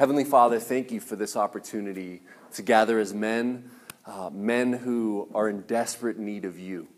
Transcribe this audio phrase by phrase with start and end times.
[0.00, 2.22] Heavenly Father, thank you for this opportunity
[2.54, 3.70] to gather as men,
[4.06, 6.88] uh, men who are in desperate need of you.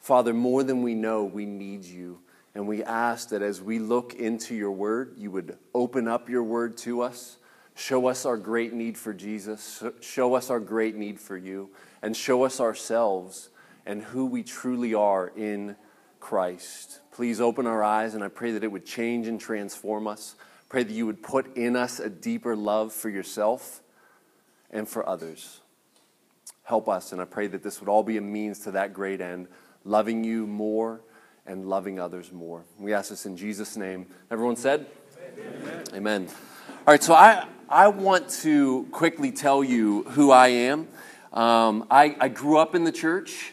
[0.00, 2.18] Father, more than we know, we need you.
[2.54, 6.42] And we ask that as we look into your word, you would open up your
[6.44, 7.36] word to us,
[7.74, 11.68] show us our great need for Jesus, show us our great need for you,
[12.00, 13.50] and show us ourselves
[13.84, 15.76] and who we truly are in
[16.20, 17.00] Christ.
[17.12, 20.36] Please open our eyes, and I pray that it would change and transform us.
[20.68, 23.82] Pray that you would put in us a deeper love for yourself
[24.70, 25.60] and for others.
[26.64, 29.20] Help us, and I pray that this would all be a means to that great
[29.20, 29.46] end,
[29.84, 31.00] loving you more
[31.46, 32.64] and loving others more.
[32.78, 34.06] We ask this in Jesus' name.
[34.30, 34.86] Everyone said?
[35.38, 35.84] Amen.
[35.94, 36.28] Amen.
[36.68, 40.88] All right, so I, I want to quickly tell you who I am.
[41.32, 43.52] Um, I, I grew up in the church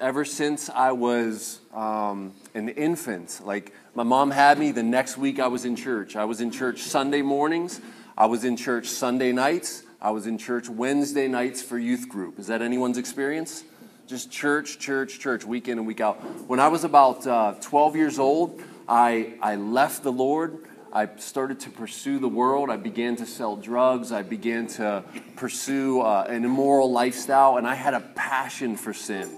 [0.00, 3.40] ever since I was um, an infant.
[3.44, 6.16] Like, my mom had me, the next week I was in church.
[6.16, 7.80] I was in church Sunday mornings,
[8.16, 12.38] I was in church Sunday nights, I was in church Wednesday nights for youth group.
[12.38, 13.64] Is that anyone's experience?
[14.06, 16.16] Just church, church, church, week in and week out.
[16.48, 20.64] When I was about uh, 12 years old, I, I left the Lord.
[20.92, 22.70] I started to pursue the world.
[22.70, 24.10] I began to sell drugs.
[24.10, 25.04] I began to
[25.36, 29.30] pursue uh, an immoral lifestyle, and I had a passion for sin.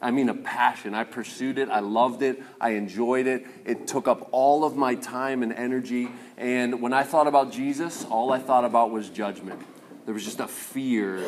[0.00, 0.94] I mean, a passion.
[0.94, 1.68] I pursued it.
[1.68, 2.42] I loved it.
[2.60, 3.46] I enjoyed it.
[3.64, 6.08] It took up all of my time and energy.
[6.36, 9.60] And when I thought about Jesus, all I thought about was judgment.
[10.04, 11.20] There was just a fear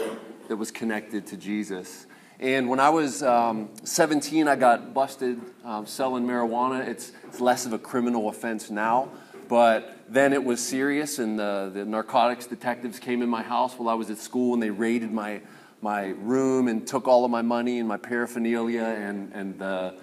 [0.49, 2.07] that was connected to Jesus.
[2.39, 6.87] And when I was um, 17, I got busted um, selling marijuana.
[6.89, 9.11] It's, it's less of a criminal offense now,
[9.49, 13.91] but then it was serious, and the, the narcotics detectives came in my house while
[13.91, 15.43] I was at school and they raided my
[15.83, 19.95] my room and took all of my money and my paraphernalia and, and the,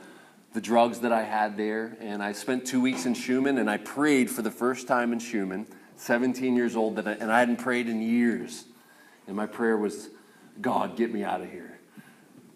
[0.53, 1.97] the drugs that I had there.
[1.99, 5.19] And I spent two weeks in Shuman and I prayed for the first time in
[5.19, 8.65] Shuman, 17 years old, that I, and I hadn't prayed in years.
[9.27, 10.09] And my prayer was,
[10.61, 11.79] God, get me out of here.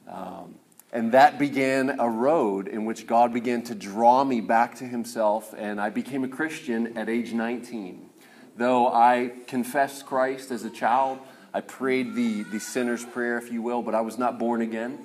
[0.08, 0.56] Um,
[0.94, 5.53] and that began a road in which God began to draw me back to Himself,
[5.57, 8.09] and I became a Christian at age 19.
[8.57, 11.19] Though I confessed Christ as a child,
[11.53, 15.00] I prayed the, the sinner's prayer, if you will, but I was not born again.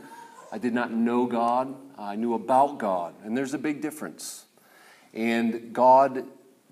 [0.52, 1.74] I did not know God.
[1.98, 3.14] I knew about God.
[3.24, 4.44] And there's a big difference.
[5.12, 6.24] And God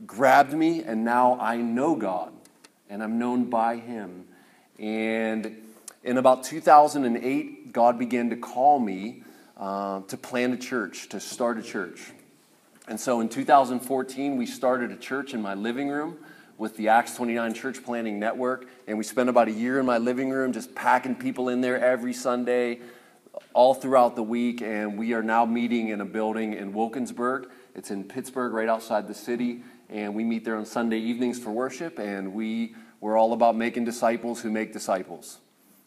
[0.06, 2.32] grabbed me, and now I know God,
[2.88, 4.26] and I'm known by Him.
[4.78, 5.56] And
[6.04, 9.22] in about 2008, God began to call me
[9.56, 12.12] uh, to plant a church, to start a church.
[12.86, 16.18] And so in 2014, we started a church in my living room
[16.58, 18.66] with the Acts 29 Church Planting Network.
[18.86, 21.78] And we spent about a year in my living room just packing people in there
[21.78, 22.80] every Sunday,
[23.52, 24.62] all throughout the week.
[24.62, 27.48] And we are now meeting in a building in Wilkinsburg.
[27.74, 29.62] It's in Pittsburgh, right outside the city.
[29.88, 31.98] And we meet there on Sunday evenings for worship.
[31.98, 35.38] And we, we're all about making disciples who make disciples.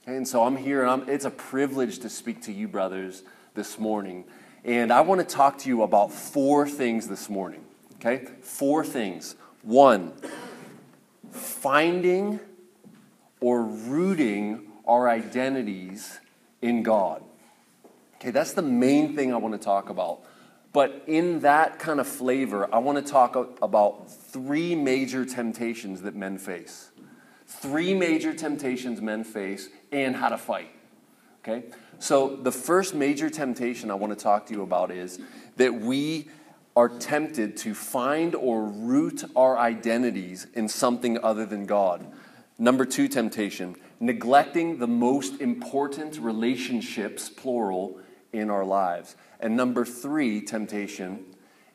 [0.05, 3.23] And so I'm here, and I'm, it's a privilege to speak to you, brothers,
[3.55, 4.23] this morning.
[4.63, 7.65] And I want to talk to you about four things this morning.
[7.95, 8.25] Okay?
[8.41, 9.35] Four things.
[9.63, 10.13] One,
[11.31, 12.39] finding
[13.39, 16.19] or rooting our identities
[16.61, 17.23] in God.
[18.15, 20.21] Okay, that's the main thing I want to talk about.
[20.73, 26.15] But in that kind of flavor, I want to talk about three major temptations that
[26.15, 26.91] men face.
[27.45, 30.69] Three major temptations men face and how to fight.
[31.41, 31.65] Okay?
[31.99, 35.19] So, the first major temptation I want to talk to you about is
[35.55, 36.27] that we
[36.77, 42.05] are tempted to find or root our identities in something other than God.
[42.59, 47.99] Number two temptation, neglecting the most important relationships, plural,
[48.31, 49.15] in our lives.
[49.39, 51.25] And number three temptation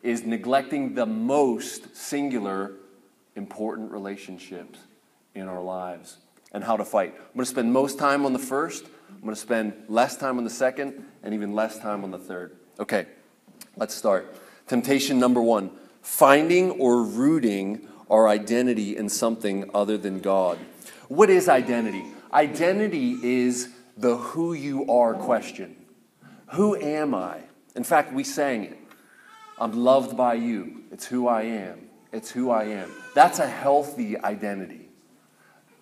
[0.05, 2.75] is neglecting the most singular
[3.35, 4.79] important relationships
[5.35, 6.19] in our lives
[6.53, 7.13] and how to fight.
[7.17, 10.39] I'm going to spend most time on the first, I'm going to spend less time
[10.39, 12.57] on the second, and even less time on the third.
[12.79, 13.07] Okay,
[13.77, 14.33] let's start.
[14.67, 15.71] Temptation number one
[16.03, 20.59] finding or rooting our identity in something other than God.
[21.09, 22.05] What is identity?
[22.33, 25.77] Identity is the who you are question.
[26.53, 27.39] Who am I?
[27.75, 28.79] In fact, we sang it.
[29.59, 30.83] I'm loved by you.
[30.91, 31.89] It's who I am.
[32.13, 32.91] It's who I am.
[33.15, 34.89] That's a healthy identity.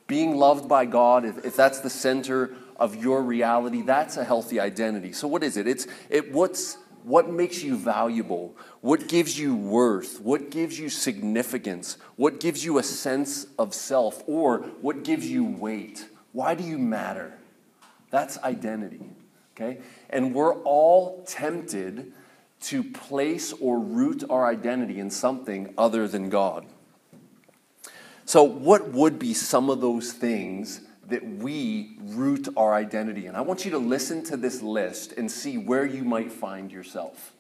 [0.07, 4.61] Being loved by God, if, if that's the center of your reality, that's a healthy
[4.61, 5.13] identity.
[5.13, 5.67] So, what is it?
[5.67, 8.57] It's it, what's what makes you valuable?
[8.81, 10.21] What gives you worth?
[10.21, 11.97] What gives you significance?
[12.17, 14.23] What gives you a sense of self?
[14.27, 16.07] Or what gives you weight?
[16.33, 17.35] Why do you matter?
[18.11, 19.11] That's identity.
[19.55, 19.81] Okay?
[20.09, 22.13] And we're all tempted
[22.63, 26.67] to place or root our identity in something other than God.
[28.25, 33.35] So, what would be some of those things that we root our identity in?
[33.35, 37.33] I want you to listen to this list and see where you might find yourself.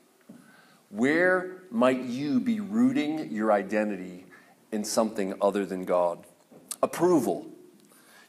[0.91, 4.27] Where might you be rooting your identity
[4.73, 6.27] in something other than God?
[6.83, 7.47] Approval.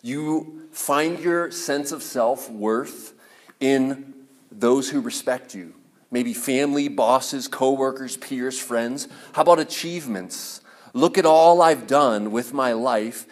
[0.01, 3.13] You find your sense of self worth
[3.59, 4.13] in
[4.51, 5.73] those who respect you.
[6.11, 9.07] Maybe family, bosses, coworkers, peers, friends.
[9.33, 10.61] How about achievements?
[10.93, 13.25] Look at all I've done with my life.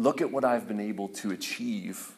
[0.00, 2.12] Look at what I've been able to achieve.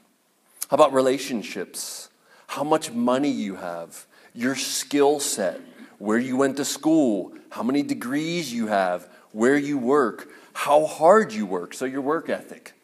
[0.70, 2.10] How about relationships?
[2.46, 4.06] How much money you have,
[4.36, 5.60] your skill set,
[5.98, 11.32] where you went to school, how many degrees you have, where you work, how hard
[11.32, 12.74] you work, so your work ethic,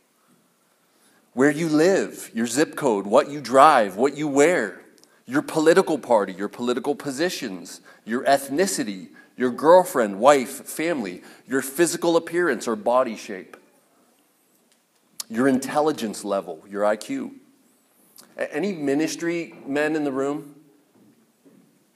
[1.33, 4.81] where you live, your zip code, what you drive, what you wear,
[5.27, 12.67] your political party, your political positions, your ethnicity, your girlfriend, wife, family, your physical appearance
[12.67, 13.56] or body shape,
[15.29, 17.33] your intelligence level, your IQ.
[18.37, 20.55] Any ministry men in the room?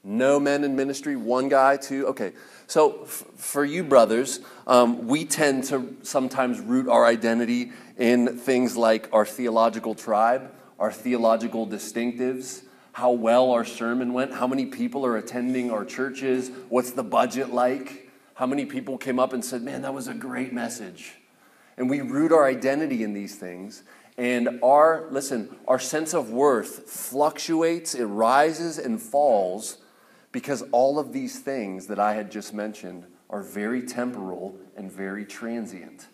[0.03, 1.15] No men in ministry?
[1.15, 2.07] One guy, two?
[2.07, 2.33] Okay.
[2.67, 8.75] So, f- for you brothers, um, we tend to sometimes root our identity in things
[8.75, 12.63] like our theological tribe, our theological distinctives,
[12.93, 17.53] how well our sermon went, how many people are attending our churches, what's the budget
[17.53, 21.13] like, how many people came up and said, Man, that was a great message.
[21.77, 23.83] And we root our identity in these things.
[24.17, 29.79] And our, listen, our sense of worth fluctuates, it rises and falls
[30.31, 35.25] because all of these things that I had just mentioned are very temporal and very
[35.25, 36.07] transient.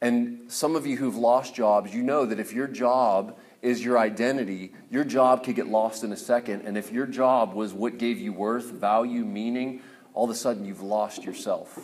[0.00, 3.98] And some of you who've lost jobs, you know that if your job is your
[3.98, 6.62] identity, your job could get lost in a second.
[6.62, 9.80] And if your job was what gave you worth, value, meaning,
[10.14, 11.78] all of a sudden you've lost yourself.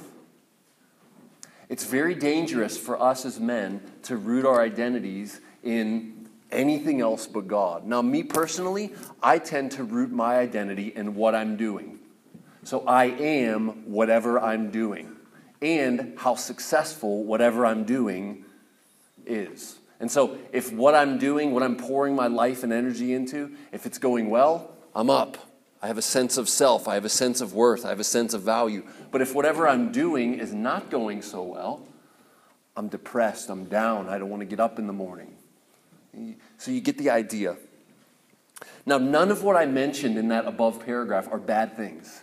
[1.68, 7.48] It's very dangerous for us as men to root our identities in anything else but
[7.48, 7.86] God.
[7.86, 11.98] Now, me personally, I tend to root my identity in what I'm doing.
[12.64, 15.16] So I am whatever I'm doing
[15.60, 18.44] and how successful whatever I'm doing
[19.26, 19.78] is.
[20.00, 23.86] And so, if what I'm doing, what I'm pouring my life and energy into, if
[23.86, 25.38] it's going well, I'm up.
[25.84, 26.88] I have a sense of self.
[26.88, 27.84] I have a sense of worth.
[27.84, 28.84] I have a sense of value.
[29.10, 31.86] But if whatever I'm doing is not going so well,
[32.74, 33.50] I'm depressed.
[33.50, 34.08] I'm down.
[34.08, 35.34] I don't want to get up in the morning.
[36.56, 37.58] So, you get the idea.
[38.86, 42.22] Now, none of what I mentioned in that above paragraph are bad things.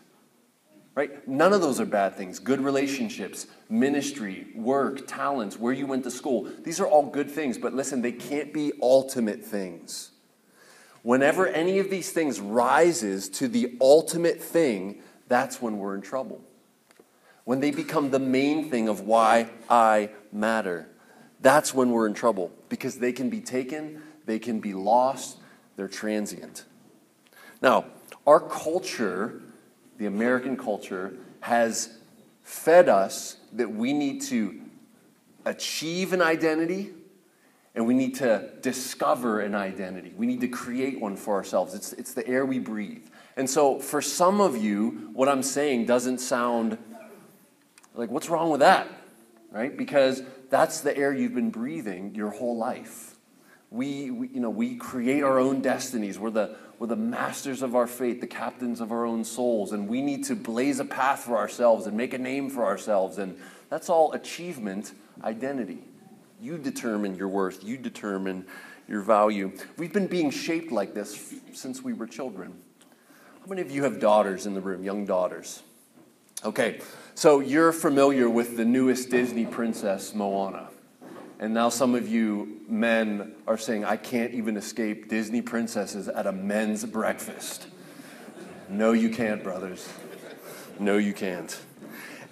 [0.96, 1.28] Right?
[1.28, 2.40] None of those are bad things.
[2.40, 6.50] Good relationships, ministry, work, talents, where you went to school.
[6.64, 10.11] These are all good things, but listen, they can't be ultimate things.
[11.04, 16.42] Whenever any of these things rises to the ultimate thing, that's when we're in trouble.
[17.44, 20.88] When they become the main thing of why I matter,
[21.40, 25.38] that's when we're in trouble because they can be taken, they can be lost,
[25.76, 26.66] they're transient.
[27.62, 27.86] Now,
[28.28, 29.42] our culture
[30.02, 32.00] the American culture has
[32.42, 34.60] fed us that we need to
[35.46, 36.90] achieve an identity
[37.74, 40.14] and we need to discover an identity.
[40.16, 41.74] We need to create one for ourselves.
[41.74, 43.06] It's, it's the air we breathe.
[43.38, 46.78] And so, for some of you, what I'm saying doesn't sound
[47.96, 48.88] like, what's wrong with that?
[49.52, 49.76] Right?
[49.76, 53.16] Because that's the air you've been breathing your whole life.
[53.70, 56.20] We, we you know, we create our own destinies.
[56.20, 59.88] We're the, we're the masters of our fate, the captains of our own souls, and
[59.88, 63.18] we need to blaze a path for ourselves and make a name for ourselves.
[63.18, 63.38] And
[63.70, 64.92] that's all achievement
[65.24, 65.84] identity.
[66.42, 68.48] You determine your worth, you determine
[68.88, 69.52] your value.
[69.78, 72.54] We've been being shaped like this since we were children.
[73.42, 75.62] How many of you have daughters in the room, young daughters?
[76.44, 76.82] Okay,
[77.14, 80.70] so you're familiar with the newest Disney princess, Moana.
[81.40, 86.26] And now some of you men are saying, I can't even escape Disney princesses at
[86.26, 87.68] a men's breakfast.
[88.68, 89.88] No, you can't, brothers.
[90.80, 91.56] No, you can't.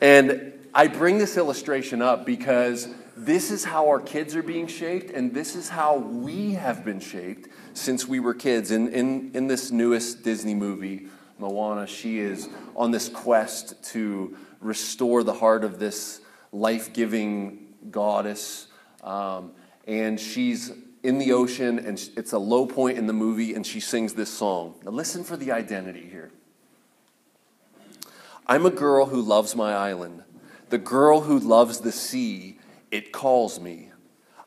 [0.02, 2.88] And I bring this illustration up because
[3.26, 7.00] this is how our kids are being shaped, and this is how we have been
[7.00, 8.72] shaped since we were kids.
[8.72, 11.08] In, in, in this newest Disney movie,
[11.38, 16.22] Moana, she is on this quest to restore the heart of this
[16.52, 18.68] life giving goddess
[19.04, 19.52] um,
[19.88, 20.72] and she's
[21.02, 24.30] in the ocean, and it's a low point in the movie, and she sings this
[24.30, 24.76] song.
[24.84, 26.32] Now, listen for the identity here.
[28.46, 30.24] I'm a girl who loves my island,
[30.70, 32.60] the girl who loves the sea.
[32.92, 33.92] It calls me.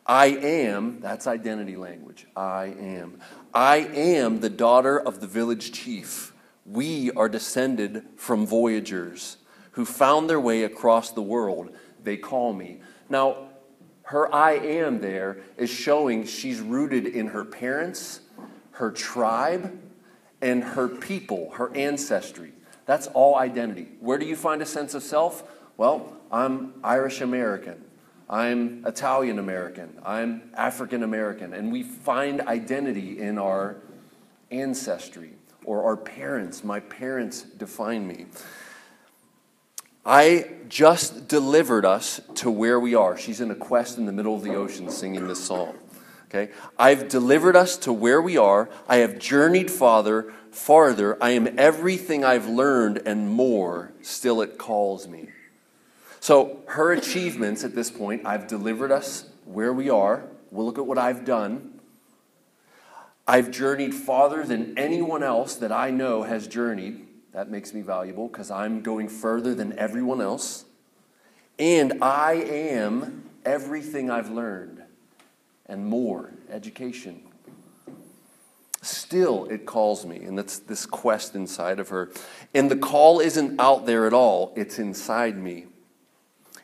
[0.05, 2.27] I am, that's identity language.
[2.37, 3.21] I am.
[3.55, 6.33] I am the daughter of the village chief.
[6.67, 9.37] We are descended from voyagers
[9.73, 11.71] who found their way across the world.
[12.03, 12.81] They call me.
[13.09, 13.49] Now,
[14.05, 18.21] her I am there is showing she's rooted in her parents,
[18.73, 19.79] her tribe,
[20.41, 22.53] and her people, her ancestry.
[22.85, 23.89] That's all identity.
[24.01, 25.45] Where do you find a sense of self?
[25.77, 27.85] Well, I'm Irish American.
[28.33, 29.99] I'm Italian American.
[30.03, 31.53] I'm African American.
[31.53, 33.77] And we find identity in our
[34.51, 35.33] ancestry
[35.67, 36.65] or our parents.
[36.65, 38.25] My parents define me.
[40.07, 43.19] I just delivered us to where we are.
[43.19, 45.75] She's in a quest in the middle of the ocean singing this song.
[46.31, 46.51] Okay?
[46.79, 48.71] I've delivered us to where we are.
[48.89, 51.23] I have journeyed farther, farther.
[51.23, 53.93] I am everything I've learned and more.
[54.01, 55.29] Still it calls me.
[56.23, 60.23] So her achievements at this point, I've delivered us where we are.
[60.53, 61.81] We'll look at what I've done.
[63.27, 67.05] I've journeyed farther than anyone else that I know has journeyed.
[67.33, 70.65] That makes me valuable because I'm going further than everyone else.
[71.59, 74.81] And I am everything I've learned
[75.67, 77.21] and more education.
[78.81, 82.13] Still, it calls me, and that's this quest inside of her.
[82.55, 85.67] And the call isn't out there at all, it's inside me.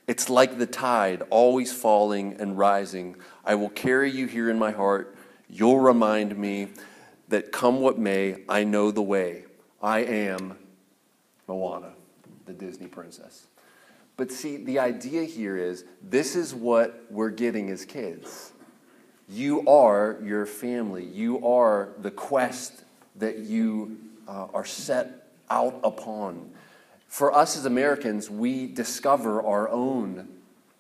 [0.09, 3.17] It's like the tide, always falling and rising.
[3.45, 5.15] I will carry you here in my heart.
[5.51, 6.69] You'll remind me
[7.29, 9.45] that come what may, I know the way.
[9.83, 10.57] I am
[11.47, 11.93] Moana,
[12.47, 13.49] the Disney princess.
[14.17, 18.53] But see, the idea here is this is what we're getting as kids.
[19.29, 22.83] You are your family, you are the quest
[23.17, 26.51] that you uh, are set out upon.
[27.09, 30.29] For us as Americans, we discover our own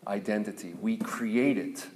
[0.07, 1.87] identity, we create it.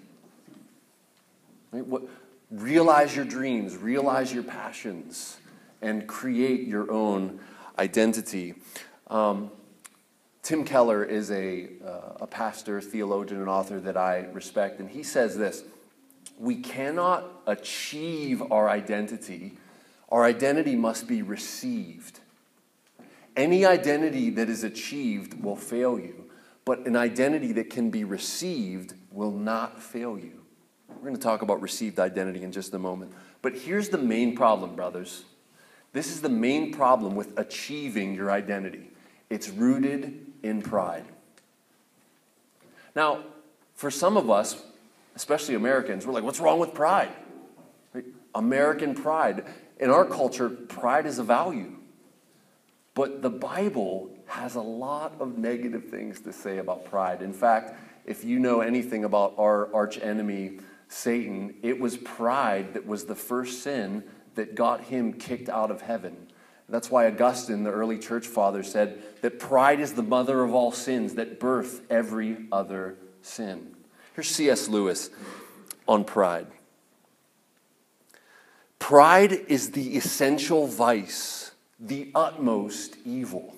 [1.71, 1.87] Right?
[1.87, 2.03] What,
[2.51, 5.37] realize your dreams, realize your passions,
[5.81, 7.41] and create your own
[7.79, 8.55] identity.
[9.09, 9.51] Um,
[10.43, 15.03] Tim Keller is a, uh, a pastor, theologian, and author that I respect, and he
[15.03, 15.63] says this
[16.39, 19.53] We cannot achieve our identity,
[20.09, 22.21] our identity must be received.
[23.37, 26.31] Any identity that is achieved will fail you,
[26.65, 30.43] but an identity that can be received will not fail you.
[30.89, 33.13] We're going to talk about received identity in just a moment.
[33.41, 35.25] But here's the main problem, brothers.
[35.93, 38.89] This is the main problem with achieving your identity
[39.31, 41.07] it's rooted in pride.
[42.95, 43.25] Now,
[43.75, 44.63] for some of us,
[45.17, 47.09] especially Americans, we're like, what's wrong with pride?
[48.35, 49.47] American pride.
[49.81, 51.77] In our culture, pride is a value.
[52.95, 57.23] But the Bible has a lot of negative things to say about pride.
[57.23, 60.59] In fact, if you know anything about our arch enemy,
[60.89, 65.83] Satan, it was pride that was the first sin that got him kicked out of
[65.83, 66.29] heaven.
[66.69, 70.73] That's why Augustine, the early church father, said that pride is the mother of all
[70.73, 73.75] sins that birth every other sin.
[74.15, 74.69] Here's C.S.
[74.69, 75.11] Lewis
[75.87, 76.47] on pride.
[78.79, 81.42] Pride is the essential vice,
[81.83, 83.57] the utmost evil.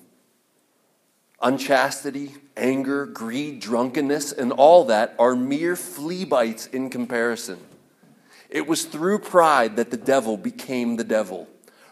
[1.41, 7.59] Unchastity, anger, greed, drunkenness, and all that are mere flea bites in comparison.
[8.49, 11.47] It was through pride that the devil became the devil.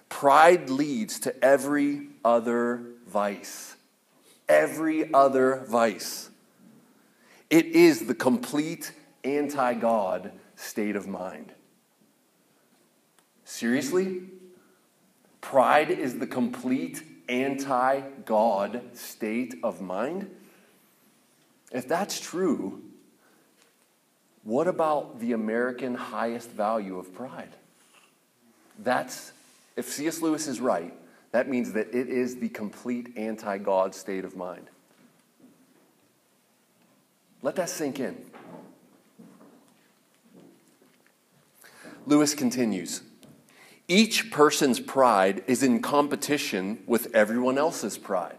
[0.09, 3.75] Pride leads to every other vice.
[4.49, 6.29] Every other vice.
[7.49, 8.91] It is the complete
[9.23, 11.51] anti God state of mind.
[13.45, 14.23] Seriously?
[15.43, 20.33] Pride is the complete anti God state of mind?
[21.71, 22.81] If that's true,
[24.43, 27.49] what about the American highest value of pride?
[28.79, 29.33] That's,
[29.75, 30.21] if C.S.
[30.21, 30.93] Lewis is right,
[31.33, 34.69] that means that it is the complete anti God state of mind.
[37.41, 38.15] Let that sink in.
[42.05, 43.01] Lewis continues
[43.87, 48.37] Each person's pride is in competition with everyone else's pride.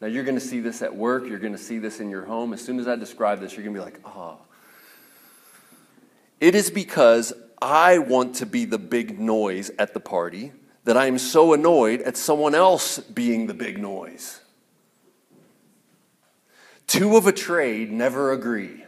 [0.00, 2.26] Now, you're going to see this at work, you're going to see this in your
[2.26, 2.52] home.
[2.52, 4.38] As soon as I describe this, you're going to be like, ah, oh,
[6.38, 10.52] it is because I want to be the big noise at the party
[10.84, 14.40] that I am so annoyed at someone else being the big noise.
[16.86, 18.85] Two of a trade never agree.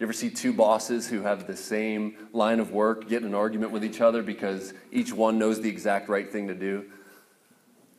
[0.00, 3.34] You ever see two bosses who have the same line of work get in an
[3.34, 6.86] argument with each other because each one knows the exact right thing to do?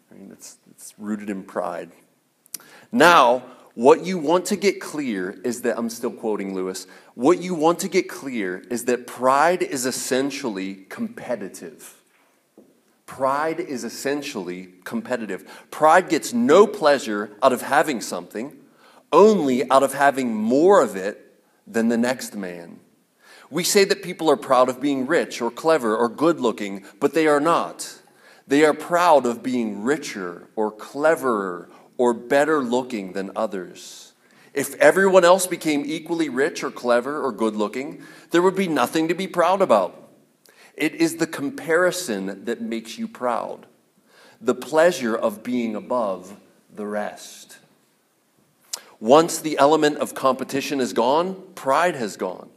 [0.10, 1.92] I mean, it's, it's rooted in pride.
[2.92, 3.44] Now,
[3.76, 7.78] what you want to get clear is that, I'm still quoting Lewis, what you want
[7.82, 12.02] to get clear is that pride is essentially competitive.
[13.06, 15.68] Pride is essentially competitive.
[15.70, 18.58] Pride gets no pleasure out of having something,
[19.14, 21.21] only out of having more of it
[21.74, 22.80] than the next man.
[23.50, 27.14] We say that people are proud of being rich or clever or good looking, but
[27.14, 28.00] they are not.
[28.48, 34.14] They are proud of being richer or cleverer or better looking than others.
[34.54, 39.08] If everyone else became equally rich or clever or good looking, there would be nothing
[39.08, 39.98] to be proud about.
[40.76, 43.66] It is the comparison that makes you proud,
[44.42, 46.36] the pleasure of being above
[46.74, 47.60] the rest.
[49.02, 52.48] Once the element of competition is gone, pride has gone.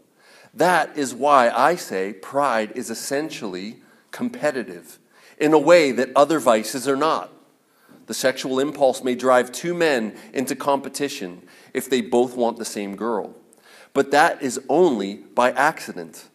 [0.53, 4.99] That is why I say pride is essentially competitive
[5.39, 7.33] in a way that other vices are not.
[8.07, 12.95] The sexual impulse may drive two men into competition if they both want the same
[12.95, 13.35] girl,
[13.95, 16.29] but that is only by accident.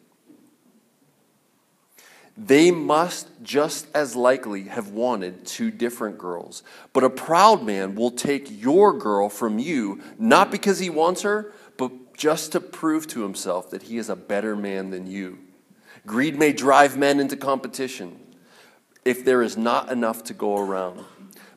[2.41, 6.63] They must just as likely have wanted two different girls.
[6.93, 11.51] But a proud man will take your girl from you, not because he wants her,
[11.75, 15.39] but just to prove to himself that he is a better man than you.
[16.07, 18.17] Greed may drive men into competition
[19.03, 21.03] if there is not enough to go around.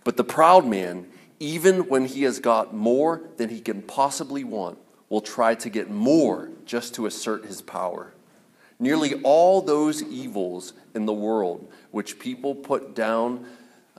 [0.02, 1.06] But the proud man,
[1.38, 5.88] even when he has got more than he can possibly want, will try to get
[5.88, 8.11] more just to assert his power.
[8.82, 13.46] Nearly all those evils in the world which people put down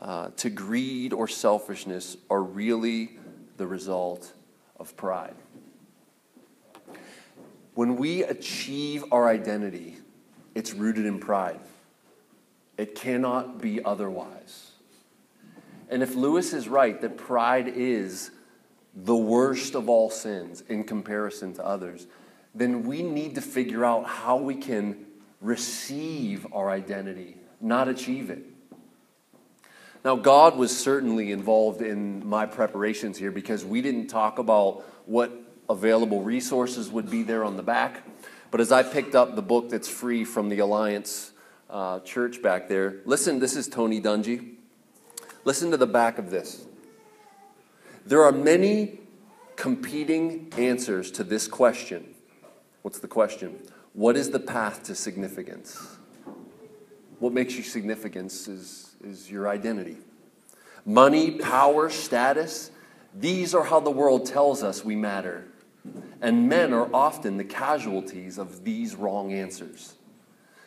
[0.01, 3.17] uh, to greed or selfishness are really
[3.55, 4.33] the result
[4.77, 5.35] of pride.
[7.75, 9.95] When we achieve our identity,
[10.53, 11.61] it's rooted in pride.
[12.77, 14.71] It cannot be otherwise.
[15.87, 18.31] And if Lewis is right that pride is
[18.93, 22.05] the worst of all sins in comparison to others,
[22.55, 25.05] then we need to figure out how we can
[25.41, 28.43] receive our identity, not achieve it.
[30.05, 35.31] Now, God was certainly involved in my preparations here because we didn't talk about what
[35.69, 38.03] available resources would be there on the back.
[38.51, 41.31] But as I picked up the book that's free from the Alliance
[41.69, 44.55] uh, Church back there, listen, this is Tony Dungy.
[45.45, 46.65] Listen to the back of this.
[48.05, 48.99] There are many
[49.55, 52.12] competing answers to this question
[52.83, 53.57] What's the question?
[53.93, 55.97] What is the path to significance?
[57.19, 59.97] What makes you significance is, is your identity.
[60.85, 62.71] Money, power, status,
[63.15, 65.45] these are how the world tells us we matter.
[66.21, 69.95] And men are often the casualties of these wrong answers.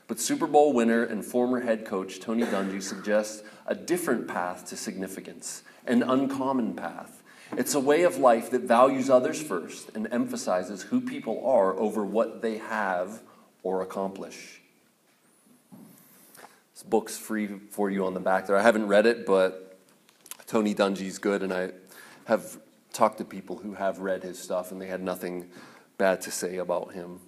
[0.07, 4.77] But Super Bowl winner and former head coach Tony Dungy suggests a different path to
[4.77, 7.23] significance, an uncommon path.
[7.53, 12.05] It's a way of life that values others first and emphasizes who people are over
[12.05, 13.23] what they have
[13.63, 14.61] or accomplish.
[16.75, 18.57] This book's free for you on the back there.
[18.57, 19.79] I haven't read it, but
[20.47, 21.71] Tony Dungy's good, and I
[22.25, 22.59] have
[22.93, 25.49] talked to people who have read his stuff, and they had nothing
[25.99, 27.21] bad to say about him.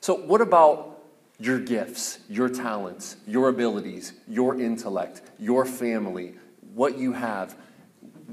[0.00, 1.00] So, what about
[1.38, 6.34] your gifts, your talents, your abilities, your intellect, your family,
[6.74, 7.56] what you have?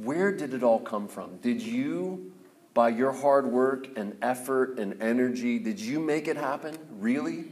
[0.04, 1.38] Where did it all come from?
[1.38, 2.32] Did you,
[2.74, 6.78] by your hard work and effort and energy, did you make it happen?
[7.00, 7.52] Really?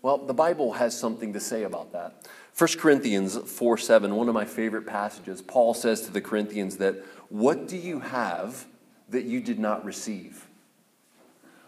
[0.00, 2.26] Well, the Bible has something to say about that.
[2.56, 6.96] 1 Corinthians 4 7, one of my favorite passages, Paul says to the Corinthians that,
[7.28, 8.66] What do you have
[9.10, 10.46] that you did not receive?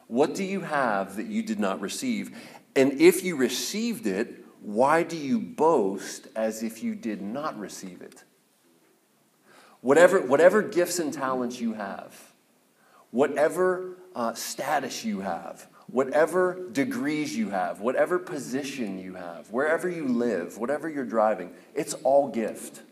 [0.06, 2.36] What do you have that you did not receive?
[2.74, 8.02] And if you received it, why do you boast as if you did not receive
[8.02, 8.24] it?
[9.80, 12.32] Whatever, whatever gifts and talents you have,
[13.10, 20.06] whatever uh, status you have, whatever degrees you have, whatever position you have, wherever you
[20.06, 22.82] live, whatever you're driving, it's all gift.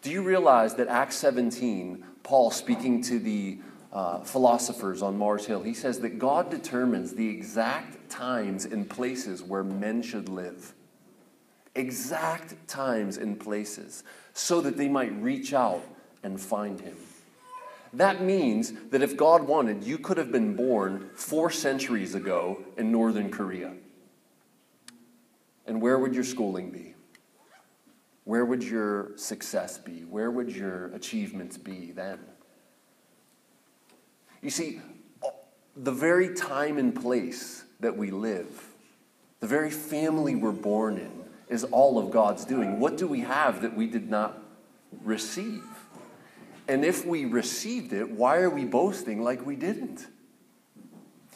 [0.00, 3.58] Do you realize that Acts 17, Paul speaking to the
[3.92, 9.42] uh, philosophers on Mars Hill, he says that God determines the exact times and places
[9.42, 10.72] where men should live.
[11.74, 15.84] Exact times and places so that they might reach out
[16.22, 16.96] and find him.
[17.92, 22.90] That means that if God wanted, you could have been born four centuries ago in
[22.90, 23.74] northern Korea.
[25.66, 26.94] And where would your schooling be?
[28.24, 30.04] Where would your success be?
[30.04, 32.18] Where would your achievements be then?
[34.40, 34.80] You see,
[35.76, 38.68] the very time and place that we live,
[39.40, 41.21] the very family we're born in,
[41.52, 42.80] is all of God's doing.
[42.80, 44.42] What do we have that we did not
[45.04, 45.62] receive?
[46.66, 50.06] And if we received it, why are we boasting like we didn't?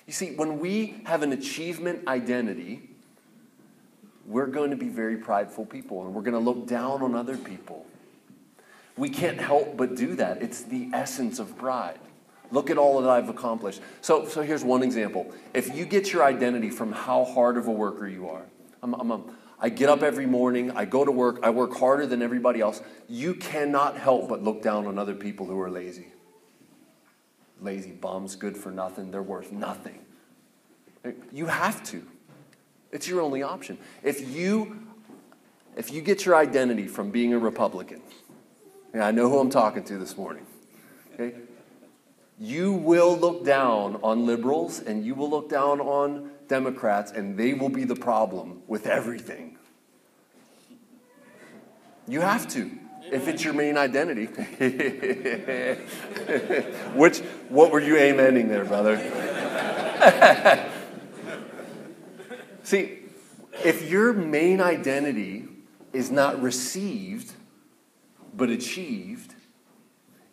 [0.07, 2.89] You see, when we have an achievement identity,
[4.25, 7.37] we're going to be very prideful people and we're going to look down on other
[7.37, 7.85] people.
[8.97, 10.41] We can't help but do that.
[10.41, 11.99] It's the essence of pride.
[12.51, 13.83] Look at all that I've accomplished.
[14.01, 15.31] So, so here's one example.
[15.53, 18.47] If you get your identity from how hard of a worker you are,
[18.83, 19.21] I'm, I'm a,
[19.59, 22.83] I get up every morning, I go to work, I work harder than everybody else,
[23.09, 26.09] you cannot help but look down on other people who are lazy.
[27.61, 29.99] Lazy bums, good for nothing, they're worth nothing.
[31.33, 32.07] You have to.
[32.93, 33.79] It's your only option.
[34.03, 34.87] If you
[35.77, 38.01] if you get your identity from being a Republican,
[38.95, 40.47] and I know who I'm talking to this morning,
[41.15, 41.37] okay?
[42.39, 47.55] You will look down on liberals and you will look down on Democrats, and they
[47.55, 49.59] will be the problem with everything.
[52.09, 52.71] You have to,
[53.11, 54.27] if it's your main identity.
[56.95, 58.97] Which, what were you amending there, brother?
[62.63, 62.99] See,
[63.65, 65.49] if your main identity
[65.93, 67.33] is not received,
[68.35, 69.35] but achieved,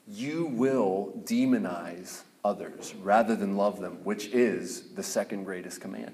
[0.08, 6.13] you will demonize others rather than love them, which is the second greatest command.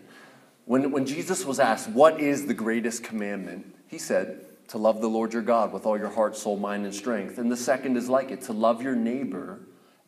[0.66, 3.76] When, when Jesus was asked, What is the greatest commandment?
[3.88, 6.94] He said, To love the Lord your God with all your heart, soul, mind, and
[6.94, 7.38] strength.
[7.38, 9.62] And the second is like it, to love your neighbor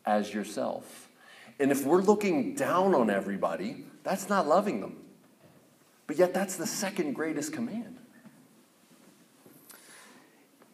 [0.06, 1.10] as yourself.
[1.60, 4.98] And if we're looking down on everybody, that's not loving them.
[6.08, 7.98] But yet, that's the second greatest command.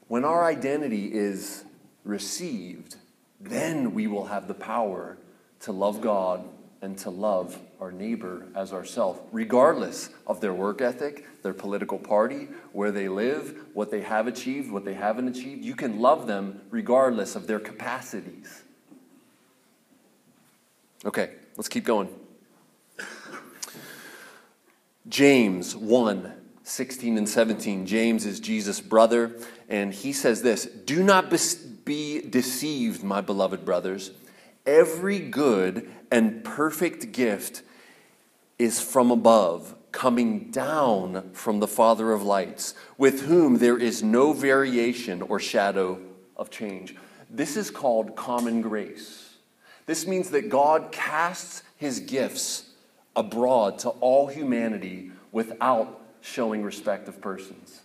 [0.07, 1.63] When our identity is
[2.03, 2.95] received,
[3.39, 5.17] then we will have the power
[5.61, 6.43] to love God
[6.81, 12.47] and to love our neighbor as ourselves, regardless of their work ethic, their political party,
[12.71, 15.63] where they live, what they have achieved, what they haven't achieved.
[15.63, 18.63] You can love them regardless of their capacities.
[21.05, 22.09] Okay, let's keep going.
[25.07, 27.85] James 1 16 and 17.
[27.85, 29.31] James is Jesus' brother,
[29.69, 31.33] and he says this Do not
[31.85, 34.11] be deceived, my beloved brothers.
[34.67, 37.63] Every good and perfect gift
[38.59, 44.33] is from above, coming down from the Father of lights, with whom there is no
[44.33, 45.99] variation or shadow
[46.35, 46.95] of change.
[47.29, 49.35] This is called common grace.
[49.85, 52.69] This means that God casts his gifts
[53.15, 57.81] abroad to all humanity without showing respect of persons.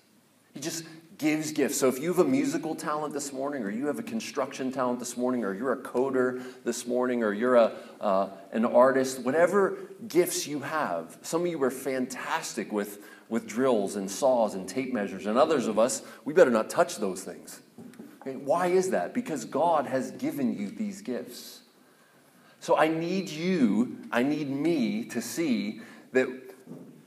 [0.53, 0.85] He just
[1.23, 1.79] gives gifts.
[1.79, 4.99] So if you have a musical talent this morning, or you have a construction talent
[4.99, 9.79] this morning, or you're a coder this morning, or you're a, uh, an artist, whatever
[10.09, 14.93] gifts you have, some of you are fantastic with, with drills and saws and tape
[14.93, 17.61] measures, and others of us, we better not touch those things.
[18.21, 18.35] Okay?
[18.35, 19.15] Why is that?
[19.15, 21.61] Because God has given you these gifts.
[22.59, 25.83] So I need you, I need me to see
[26.13, 26.42] that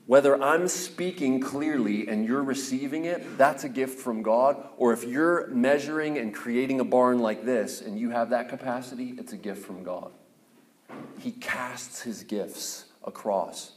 [0.08, 4.64] whether I'm speaking clearly and you're receiving it, that's a gift from God.
[4.78, 9.16] Or if you're measuring and creating a barn like this and you have that capacity,
[9.18, 10.12] it's a gift from God.
[11.20, 13.72] He casts his gifts across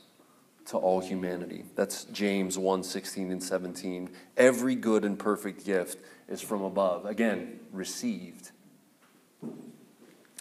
[0.67, 1.65] to all humanity.
[1.75, 4.11] That's James 1 16 and 17.
[4.37, 7.07] Every good and perfect gift is from above.
[7.07, 8.51] Again, received.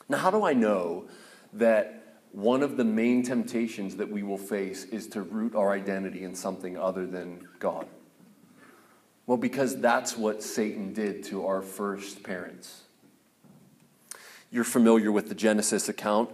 [0.09, 1.05] Now, how do I know
[1.53, 1.96] that
[2.37, 6.35] one of the main temptations that we will face is to root our identity in
[6.35, 7.87] something other than God.
[9.25, 12.83] Well, because that's what Satan did to our first parents.
[14.51, 16.29] You're familiar with the Genesis account,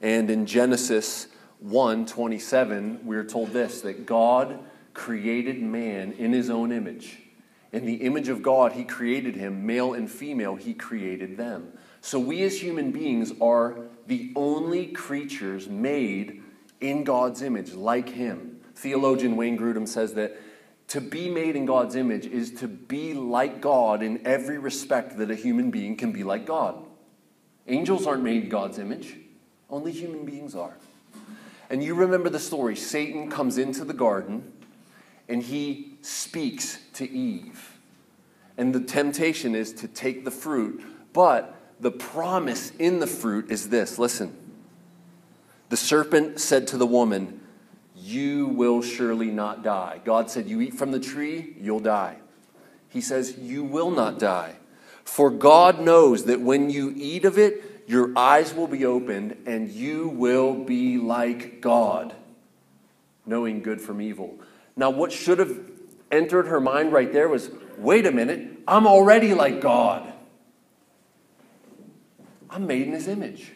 [0.00, 1.26] and in Genesis
[1.58, 4.60] 1 27, we're told this that God
[4.94, 7.18] created man in his own image.
[7.72, 11.72] In the image of God, he created him, male and female, he created them.
[12.08, 16.42] So we as human beings are the only creatures made
[16.80, 18.60] in God's image, like him.
[18.76, 20.40] Theologian Wayne Grudem says that
[20.86, 25.30] to be made in God's image is to be like God in every respect that
[25.30, 26.82] a human being can be like God.
[27.66, 29.16] Angels aren't made in God's image,
[29.68, 30.78] only human beings are.
[31.68, 34.50] And you remember the story Satan comes into the garden
[35.28, 37.76] and he speaks to Eve.
[38.56, 43.68] And the temptation is to take the fruit, but the promise in the fruit is
[43.68, 44.36] this listen.
[45.68, 47.40] The serpent said to the woman,
[47.94, 50.00] You will surely not die.
[50.04, 52.16] God said, You eat from the tree, you'll die.
[52.88, 54.56] He says, You will not die.
[55.04, 59.70] For God knows that when you eat of it, your eyes will be opened and
[59.70, 62.14] you will be like God,
[63.24, 64.38] knowing good from evil.
[64.76, 65.58] Now, what should have
[66.10, 70.12] entered her mind right there was wait a minute, I'm already like God.
[72.50, 73.52] I'm made in his image.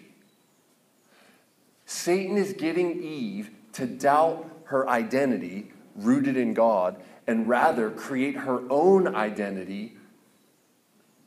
[1.86, 8.62] Satan is getting Eve to doubt her identity rooted in God and rather create her
[8.70, 9.96] own identity,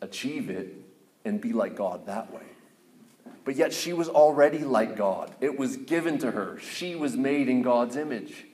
[0.01, 0.73] achieve it,
[1.23, 2.41] and be like God that way.
[3.43, 5.33] But yet she was already like God.
[5.39, 6.59] It was given to her.
[6.59, 8.45] She was made in God's image.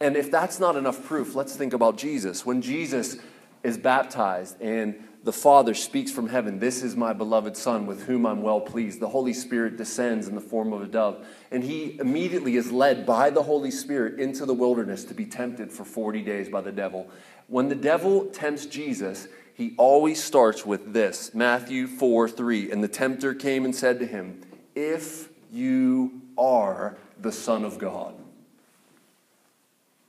[0.00, 2.44] And if that's not enough proof, let's think about Jesus.
[2.44, 3.16] When Jesus
[3.62, 8.26] is baptized and the Father speaks from heaven, This is my beloved Son with whom
[8.26, 9.00] I'm well pleased.
[9.00, 11.26] The Holy Spirit descends in the form of a dove.
[11.50, 15.72] And he immediately is led by the Holy Spirit into the wilderness to be tempted
[15.72, 17.08] for 40 days by the devil.
[17.48, 22.70] When the devil tempts Jesus, he always starts with this Matthew 4 3.
[22.70, 24.42] And the tempter came and said to him,
[24.74, 28.14] If you are the Son of God.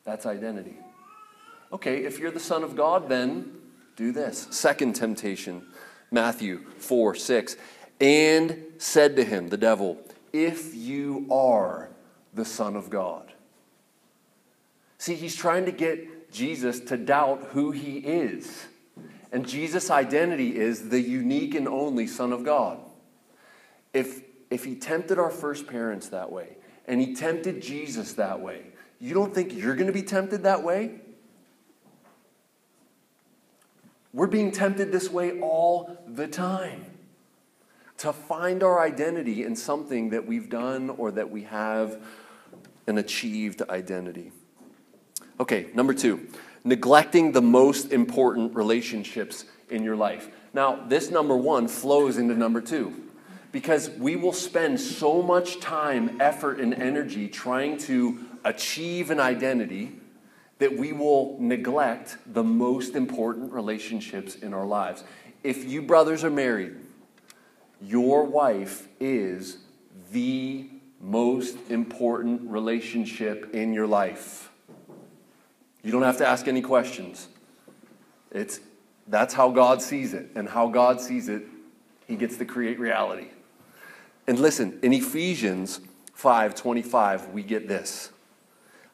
[0.04, 0.75] That's identity.
[1.71, 3.51] Okay, if you're the Son of God, then
[3.95, 4.47] do this.
[4.51, 5.65] Second temptation,
[6.12, 7.55] Matthew 4 6.
[8.01, 9.97] And said to him, the devil,
[10.34, 11.89] If you are
[12.34, 13.31] the Son of God.
[14.97, 18.65] See, he's trying to get Jesus to doubt who he is.
[19.31, 22.79] And Jesus' identity is the unique and only Son of God.
[23.93, 28.62] If, if he tempted our first parents that way, and he tempted Jesus that way,
[28.99, 31.01] you don't think you're going to be tempted that way?
[34.15, 36.86] We're being tempted this way all the time
[37.97, 42.01] to find our identity in something that we've done or that we have
[42.88, 44.32] an achieved identity.
[45.38, 46.30] Okay, number two,
[46.63, 50.30] neglecting the most important relationships in your life.
[50.54, 52.95] Now, this number one flows into number two
[53.51, 59.99] because we will spend so much time, effort, and energy trying to achieve an identity
[60.60, 65.04] that we will neglect the most important relationships in our lives.
[65.44, 66.76] If you brothers are married,
[67.82, 69.58] your wife is
[70.12, 70.70] the
[71.02, 74.50] most important relationship in your life.
[75.84, 77.28] You don't have to ask any questions.
[78.32, 78.60] It's
[79.08, 81.44] that's how God sees it, and how God sees it,
[82.08, 83.28] he gets to create reality.
[84.26, 85.80] And listen, in Ephesians
[86.18, 88.10] 5:25, we get this.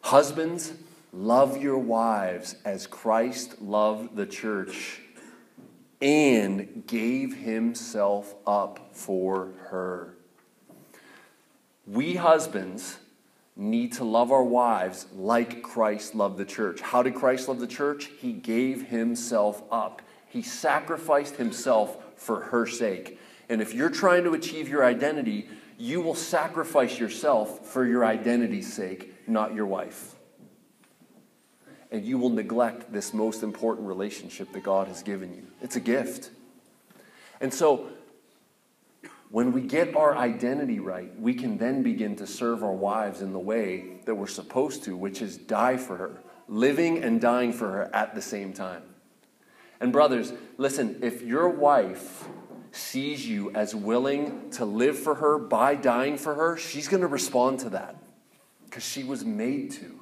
[0.02, 0.74] Husbands,
[1.13, 5.02] love your wives as Christ loved the church
[6.02, 10.15] and gave himself up for her.
[11.86, 12.97] We husbands
[13.56, 16.82] need to love our wives like Christ loved the church.
[16.82, 18.10] How did Christ love the church?
[18.19, 20.02] He gave himself up.
[20.28, 23.19] He sacrificed himself for her sake.
[23.50, 28.71] And if you're trying to achieve your identity, you will sacrifice yourself for your identity's
[28.71, 30.15] sake, not your wife.
[31.91, 35.43] And you will neglect this most important relationship that God has given you.
[35.62, 36.30] It's a gift.
[37.41, 37.88] And so,
[39.30, 43.32] when we get our identity right, we can then begin to serve our wives in
[43.32, 47.71] the way that we're supposed to, which is die for her, living and dying for
[47.71, 48.84] her at the same time.
[49.80, 52.27] And, brothers, listen, if your wife
[52.71, 57.08] sees you as willing to live for her by dying for her, she's going to
[57.08, 57.95] respond to that
[58.65, 60.00] because she was made to.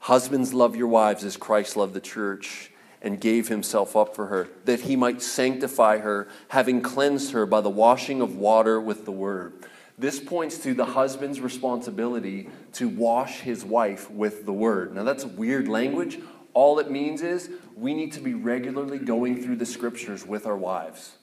[0.00, 2.70] Husbands, love your wives as Christ loved the church
[3.02, 7.60] and gave himself up for her, that he might sanctify her, having cleansed her by
[7.60, 9.52] the washing of water with the word.
[9.96, 14.94] This points to the husband's responsibility to wash his wife with the word.
[14.94, 16.18] Now, that's weird language.
[16.54, 20.56] All it means is we need to be regularly going through the scriptures with our
[20.56, 21.16] wives.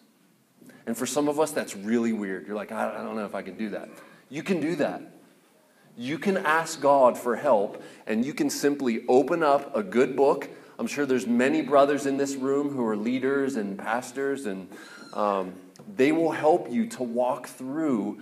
[0.85, 2.47] And for some of us, that's really weird.
[2.47, 3.89] You're like, I don't know if I can do that.
[4.29, 5.01] You can do that.
[5.97, 10.49] You can ask God for help, and you can simply open up a good book.
[10.77, 14.67] I'm sure there's many brothers in this room who are leaders and pastors, and
[15.13, 15.53] um,
[15.95, 18.21] they will help you to walk through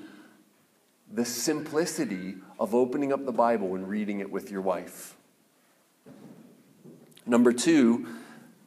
[1.11, 5.15] the simplicity of opening up the Bible and reading it with your wife.
[7.25, 8.07] Number two,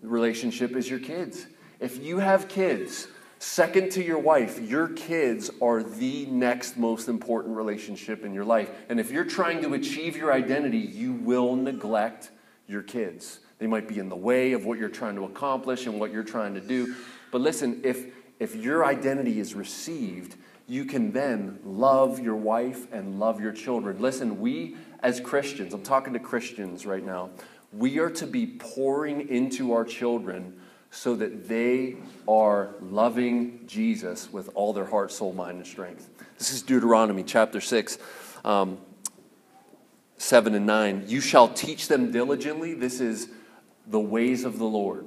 [0.02, 1.46] relationship is your kids.
[1.78, 3.08] If you have kids,
[3.46, 8.68] Second to your wife, your kids are the next most important relationship in your life.
[8.88, 12.32] And if you're trying to achieve your identity, you will neglect
[12.66, 13.38] your kids.
[13.60, 16.24] They might be in the way of what you're trying to accomplish and what you're
[16.24, 16.96] trying to do.
[17.30, 20.34] But listen, if, if your identity is received,
[20.66, 24.00] you can then love your wife and love your children.
[24.00, 27.30] Listen, we as Christians, I'm talking to Christians right now,
[27.72, 31.96] we are to be pouring into our children so that they
[32.26, 36.08] are loving Jesus with all their heart, soul, mind, and strength.
[36.38, 37.98] This is Deuteronomy chapter 6,
[38.44, 38.78] um,
[40.16, 41.04] 7 and 9.
[41.06, 42.74] You shall teach them diligently.
[42.74, 43.28] This is
[43.86, 45.06] the ways of the Lord,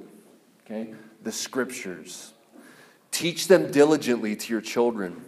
[0.64, 0.94] okay?
[1.22, 2.32] The scriptures.
[3.10, 5.24] Teach them diligently to your children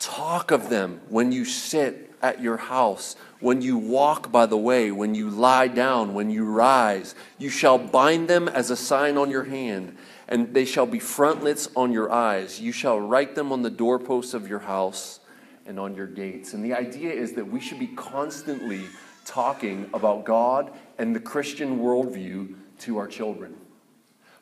[0.00, 4.90] Talk of them when you sit at your house, when you walk by the way,
[4.90, 7.14] when you lie down, when you rise.
[7.38, 9.96] You shall bind them as a sign on your hand,
[10.28, 12.60] and they shall be frontlets on your eyes.
[12.60, 15.20] You shall write them on the doorposts of your house
[15.66, 16.52] and on your gates.
[16.52, 18.82] And the idea is that we should be constantly
[19.24, 23.56] talking about God and the Christian worldview to our children.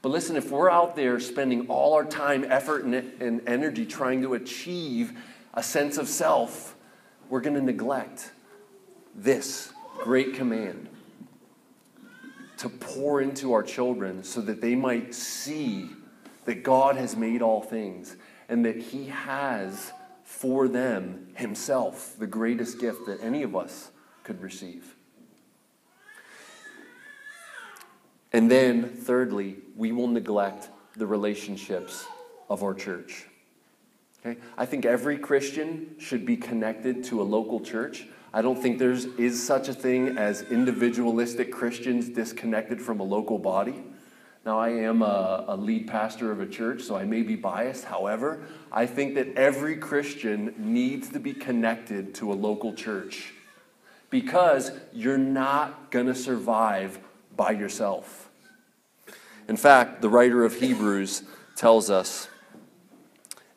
[0.01, 4.35] But listen, if we're out there spending all our time, effort, and, energy trying to
[4.35, 5.13] achieve
[5.55, 6.77] a sense of self,
[7.29, 8.33] we're going to neglect
[9.15, 10.89] this great command
[12.59, 15.91] to pour into our children so that they might see
[16.45, 18.17] that God has made all things
[18.49, 19.93] and that He has
[20.25, 23.91] for them Himself the greatest gift that any of us
[24.25, 24.95] could receive.
[28.33, 32.07] And then, thirdly, we will neglect the relationships
[32.51, 33.28] of our church.
[34.25, 34.41] Okay?
[34.57, 38.07] I think every Christian should be connected to a local church.
[38.33, 43.39] I don't think there is such a thing as individualistic Christians disconnected from a local
[43.39, 43.85] body.
[44.45, 47.85] Now, I am a, a, lead pastor of a church, so I may be biased.
[47.85, 48.41] However,
[48.73, 53.35] I think that every Christian needs to be connected to a local church
[54.11, 56.99] because you're not going to survive
[57.37, 58.31] by yourself.
[59.49, 61.25] In fact, the writer of Hebrews
[61.57, 62.29] tells us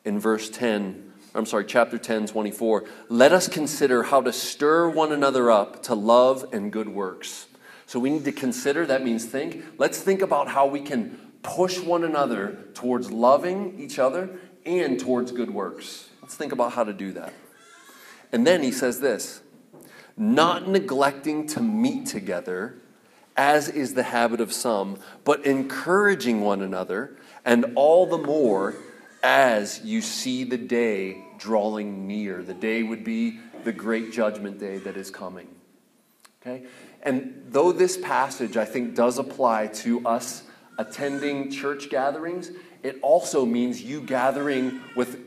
[0.03, 5.11] in verse 10, I'm sorry, chapter 10, 24, let us consider how to stir one
[5.11, 7.47] another up to love and good works.
[7.85, 9.63] So we need to consider, that means think.
[9.77, 14.29] Let's think about how we can push one another towards loving each other
[14.65, 16.09] and towards good works.
[16.21, 17.33] Let's think about how to do that.
[18.31, 19.41] And then he says this
[20.17, 22.75] not neglecting to meet together,
[23.35, 28.75] as is the habit of some, but encouraging one another, and all the more
[29.23, 32.43] as you see the day drawing near.
[32.43, 35.47] The day would be the great judgment day that is coming.
[36.41, 36.65] Okay?
[37.03, 40.43] And though this passage, I think, does apply to us
[40.77, 42.51] attending church gatherings,
[42.83, 45.19] it also means you gathering with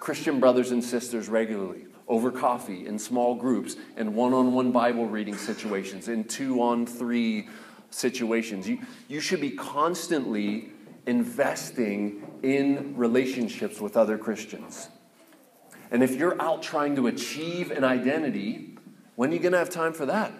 [0.00, 5.06] Christian brothers and sisters regularly over coffee in small groups in one on one Bible
[5.06, 7.48] reading situations, in two on three
[7.90, 8.68] situations.
[8.68, 10.70] You, you should be constantly
[11.06, 14.88] investing in relationships with other Christians.
[15.90, 18.76] And if you're out trying to achieve an identity,
[19.16, 20.32] when are you going to have time for that?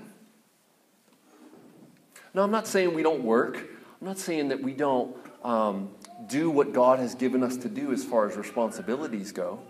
[2.34, 3.56] Now, I'm not saying we don't work.
[4.00, 5.90] I'm not saying that we don't um,
[6.26, 9.60] do what God has given us to do as far as responsibilities go.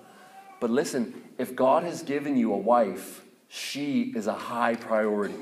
[0.60, 5.36] But listen, if God has given you a wife, she is a high priority.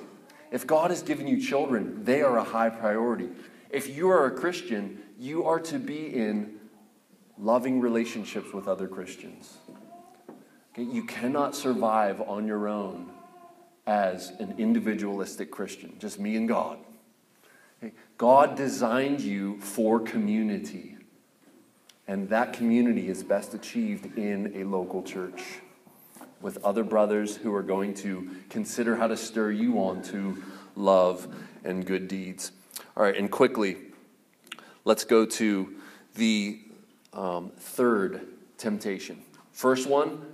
[0.51, 3.31] If God has given you children, they are a high priority.
[3.71, 6.59] If you are a Christian, you are to be in
[7.39, 9.59] loving relationships with other Christians.
[10.73, 10.83] Okay?
[10.83, 13.11] You cannot survive on your own
[13.87, 16.79] as an individualistic Christian, just me and God.
[17.83, 17.95] Okay?
[18.19, 20.97] God designed you for community,
[22.09, 25.61] and that community is best achieved in a local church
[26.41, 30.43] with other brothers who are going to consider how to stir you on to
[30.75, 31.27] love
[31.65, 32.53] and good deeds.
[32.97, 33.79] All right, and quickly,
[34.87, 35.75] let's go to
[36.15, 36.61] the
[37.13, 38.23] um, third
[38.57, 39.21] temptation.
[39.53, 40.25] First one,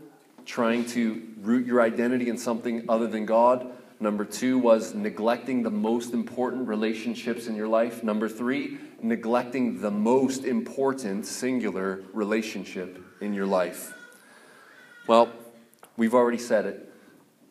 [0.45, 3.67] trying to root your identity in something other than God.
[3.99, 8.05] Number two was neglecting the most important relationships in your life.
[8.05, 13.95] Number three, neglecting the most important singular relationship in your life.
[15.07, 15.33] Well,
[15.97, 16.92] we've already said it.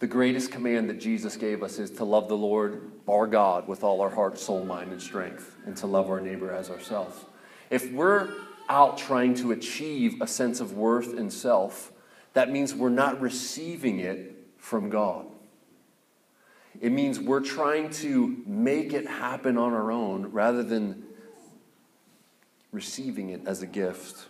[0.01, 3.83] The greatest command that Jesus gave us is to love the Lord, our God, with
[3.83, 7.23] all our heart, soul, mind, and strength, and to love our neighbor as ourselves.
[7.69, 8.33] If we're
[8.67, 11.91] out trying to achieve a sense of worth and self,
[12.33, 15.27] that means we're not receiving it from God.
[16.79, 21.03] It means we're trying to make it happen on our own rather than
[22.71, 24.29] receiving it as a gift.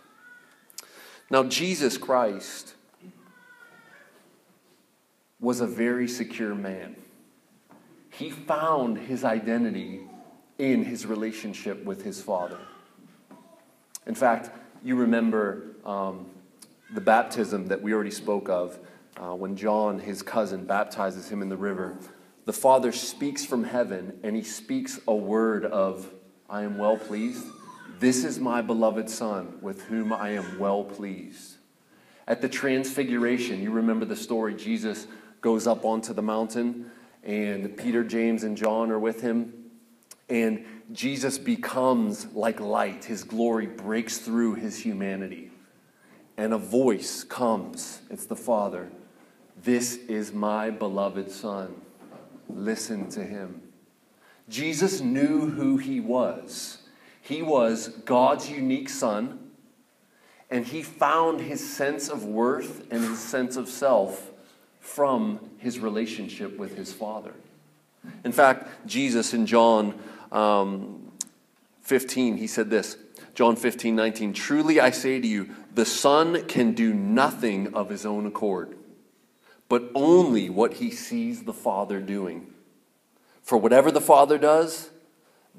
[1.30, 2.74] Now, Jesus Christ
[5.42, 6.96] was a very secure man.
[8.10, 10.00] He found his identity
[10.58, 12.58] in his relationship with his father.
[14.06, 14.50] In fact,
[14.84, 16.26] you remember um,
[16.94, 18.78] the baptism that we already spoke of
[19.16, 21.98] uh, when John, his cousin, baptizes him in the river.
[22.44, 26.08] The father speaks from heaven and he speaks a word of,
[26.48, 27.44] I am well pleased.
[27.98, 31.56] This is my beloved son with whom I am well pleased.
[32.28, 35.08] At the transfiguration, you remember the story, Jesus
[35.42, 36.90] goes up onto the mountain,
[37.22, 39.52] and Peter, James, and John are with him.
[40.30, 43.04] And Jesus becomes like light.
[43.04, 45.50] His glory breaks through his humanity.
[46.38, 48.00] and a voice comes.
[48.08, 48.90] It's the Father.
[49.62, 51.74] This is my beloved Son.
[52.48, 53.60] Listen to him.
[54.48, 56.78] Jesus knew who he was.
[57.20, 59.50] He was God's unique Son,
[60.50, 64.31] and he found his sense of worth and his sense of self
[64.82, 67.32] from his relationship with his Father.
[68.24, 69.98] In fact, Jesus in John
[70.32, 71.12] um,
[71.82, 72.96] 15, he said this
[73.34, 78.04] John 15, 19, Truly I say to you, the Son can do nothing of his
[78.04, 78.76] own accord,
[79.68, 82.48] but only what he sees the Father doing.
[83.40, 84.90] For whatever the Father does,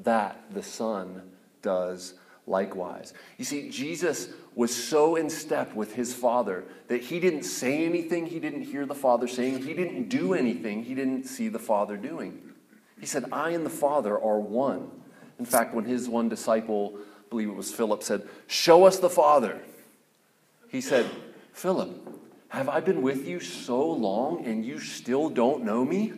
[0.03, 2.15] that the Son does
[2.45, 3.13] likewise.
[3.37, 8.27] You see, Jesus was so in step with his Father that he didn't say anything
[8.27, 11.97] he didn't hear the Father saying, he didn't do anything he didn't see the Father
[11.97, 12.41] doing.
[12.99, 14.89] He said, I and the Father are one.
[15.39, 19.09] In fact, when his one disciple, I believe it was Philip, said, Show us the
[19.09, 19.59] Father,
[20.69, 21.09] he said,
[21.51, 21.91] Philip,
[22.49, 26.13] have I been with you so long and you still don't know me?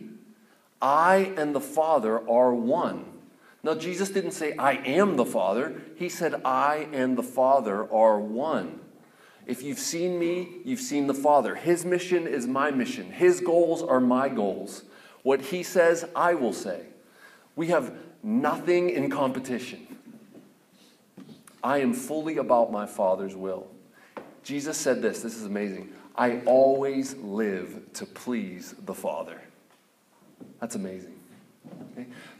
[0.80, 3.06] I and the Father are one.
[3.66, 5.82] Now, Jesus didn't say, I am the Father.
[5.96, 8.78] He said, I and the Father are one.
[9.44, 11.56] If you've seen me, you've seen the Father.
[11.56, 14.84] His mission is my mission, His goals are my goals.
[15.24, 16.82] What He says, I will say.
[17.56, 17.92] We have
[18.22, 19.98] nothing in competition.
[21.60, 23.66] I am fully about my Father's will.
[24.44, 25.92] Jesus said this this is amazing.
[26.14, 29.40] I always live to please the Father.
[30.60, 31.15] That's amazing.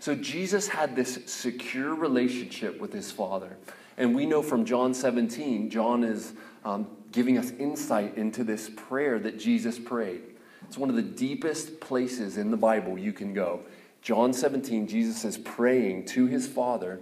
[0.00, 3.56] So Jesus had this secure relationship with his Father.
[3.96, 6.34] And we know from John 17, John is
[6.64, 10.22] um, giving us insight into this prayer that Jesus prayed.
[10.66, 13.60] It's one of the deepest places in the Bible you can go.
[14.02, 17.00] John 17, Jesus is praying to his Father,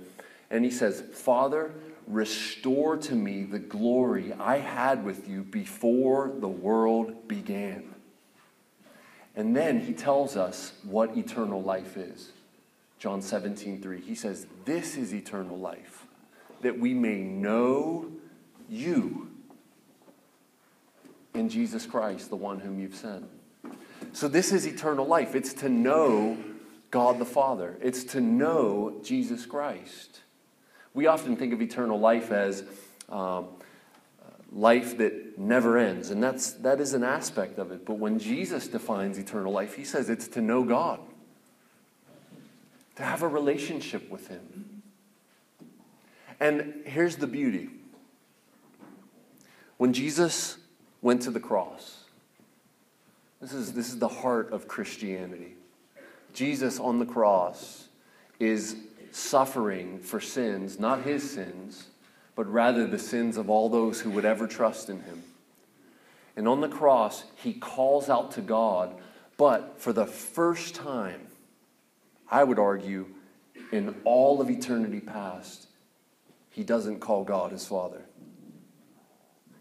[0.50, 1.72] and he says, Father,
[2.07, 7.94] restore to me the glory I had with you before the world began.
[9.36, 12.30] And then he tells us what eternal life is.
[13.05, 14.00] John 17, 3.
[14.00, 16.07] He says, This is eternal life,
[16.62, 18.11] that we may know
[18.66, 19.30] you
[21.34, 23.26] in Jesus Christ, the one whom you've sent.
[24.14, 25.34] So, this is eternal life.
[25.34, 26.38] It's to know
[26.90, 30.20] God the Father, it's to know Jesus Christ.
[30.94, 32.64] We often think of eternal life as
[33.11, 33.48] um,
[34.50, 37.84] life that never ends, and that's, that is an aspect of it.
[37.84, 41.00] But when Jesus defines eternal life, he says it's to know God,
[42.97, 44.82] to have a relationship with Him.
[46.40, 47.70] And here's the beauty
[49.76, 50.59] when Jesus
[51.03, 52.05] went to the cross,
[53.40, 55.57] this is, this is the heart of Christianity.
[56.32, 57.88] Jesus on the cross
[58.40, 58.76] is
[59.12, 61.88] suffering for sins, not his sins,
[62.34, 65.22] but rather the sins of all those who would ever trust in him.
[66.36, 68.95] And on the cross, he calls out to God,
[69.36, 71.28] but for the first time,
[72.31, 73.07] I would argue,
[73.72, 75.68] in all of eternity past,
[76.51, 78.03] he doesn't call God his Father.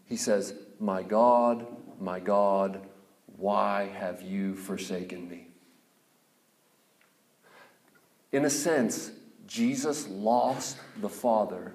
[0.06, 1.66] He says, My God,
[2.00, 2.80] my God,
[3.36, 5.48] why have you forsaken me?
[8.32, 9.12] In a sense,
[9.46, 11.72] Jesus lost the Father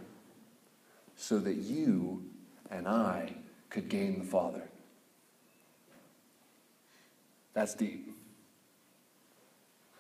[1.16, 2.24] so that you
[2.72, 3.34] and I
[3.70, 4.64] could gain the Father.
[7.54, 8.16] That's deep.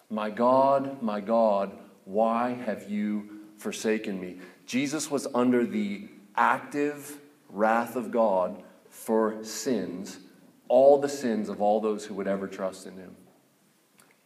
[0.09, 1.71] My God, my God,
[2.05, 4.37] why have you forsaken me?
[4.65, 10.19] Jesus was under the active wrath of God for sins,
[10.67, 13.15] all the sins of all those who would ever trust in him.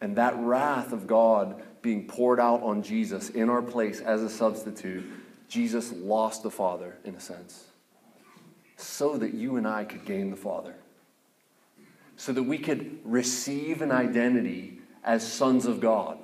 [0.00, 4.28] And that wrath of God being poured out on Jesus in our place as a
[4.30, 5.04] substitute,
[5.48, 7.64] Jesus lost the Father in a sense,
[8.76, 10.74] so that you and I could gain the Father,
[12.16, 16.18] so that we could receive an identity as sons of God.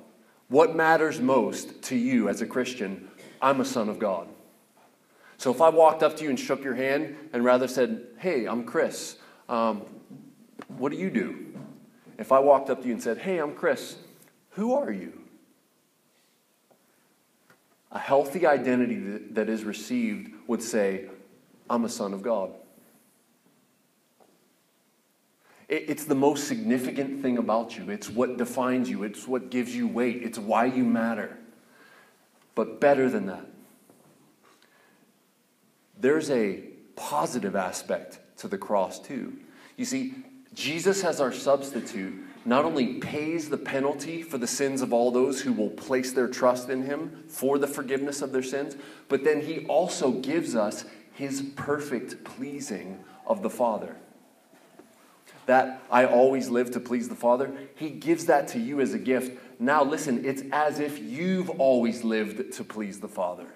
[0.47, 3.09] What matters most to you as a Christian?
[3.41, 4.27] I'm a son of God.
[5.37, 8.45] So if I walked up to you and shook your hand and rather said, Hey,
[8.45, 9.17] I'm Chris,
[9.49, 9.81] um,
[10.77, 11.53] what do you do?
[12.17, 13.95] If I walked up to you and said, Hey, I'm Chris,
[14.51, 15.21] who are you?
[17.91, 18.99] A healthy identity
[19.31, 21.09] that is received would say,
[21.69, 22.51] I'm a son of God.
[25.71, 27.89] It's the most significant thing about you.
[27.89, 29.03] It's what defines you.
[29.03, 30.21] It's what gives you weight.
[30.21, 31.37] It's why you matter.
[32.55, 33.45] But better than that,
[35.97, 36.57] there's a
[36.97, 39.37] positive aspect to the cross, too.
[39.77, 40.13] You see,
[40.53, 45.39] Jesus, as our substitute, not only pays the penalty for the sins of all those
[45.39, 48.75] who will place their trust in him for the forgiveness of their sins,
[49.07, 53.95] but then he also gives us his perfect, pleasing, of the Father.
[55.51, 58.97] That I always live to please the Father, He gives that to you as a
[58.97, 59.37] gift.
[59.59, 63.47] Now, listen, it's as if you've always lived to please the Father.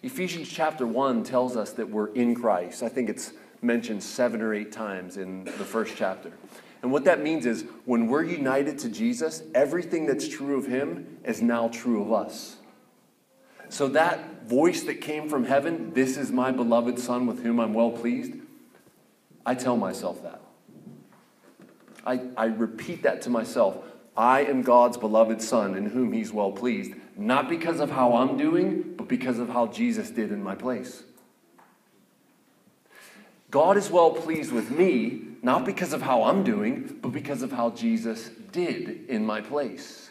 [0.00, 2.84] Ephesians chapter 1 tells us that we're in Christ.
[2.84, 3.32] I think it's
[3.62, 6.30] mentioned seven or eight times in the first chapter.
[6.82, 11.18] And what that means is when we're united to Jesus, everything that's true of him
[11.24, 12.58] is now true of us.
[13.70, 17.74] So that voice that came from heaven, this is my beloved Son with whom I'm
[17.74, 18.34] well pleased,
[19.48, 20.42] I tell myself that.
[22.04, 23.78] I, I repeat that to myself.
[24.14, 28.36] I am God's beloved Son in whom he's well pleased, not because of how I'm
[28.36, 31.02] doing, but because of how Jesus did in my place.
[33.50, 37.50] God is well pleased with me, not because of how I'm doing, but because of
[37.50, 40.10] how Jesus did in my place.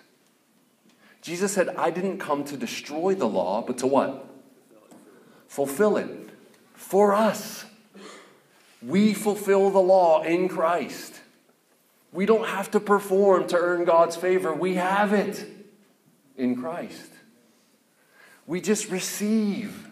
[1.22, 4.28] Jesus said, I didn't come to destroy the law, but to what?
[5.48, 6.10] Fulfill it.
[6.74, 7.66] For us.
[8.82, 11.14] We fulfill the law in Christ.
[12.12, 14.54] We don't have to perform to earn God's favor.
[14.54, 15.46] We have it
[16.36, 17.12] in Christ.
[18.46, 19.88] We just receive.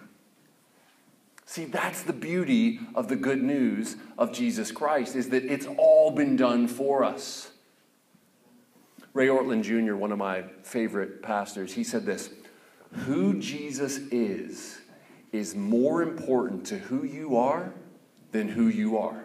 [1.45, 6.11] See, that's the beauty of the good news of Jesus Christ, is that it's all
[6.11, 7.51] been done for us.
[9.13, 12.29] Ray Ortlund Jr., one of my favorite pastors, he said this
[13.05, 14.79] Who Jesus is,
[15.31, 17.73] is more important to who you are
[18.35, 19.13] than who you are.
[19.13, 19.21] Let